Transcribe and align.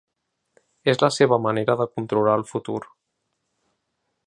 És 0.93 1.01
la 1.03 1.09
seva 1.17 1.39
manera 1.47 1.77
de 1.83 1.87
controlar 1.99 2.35
el 2.41 2.47
futur. 2.53 2.81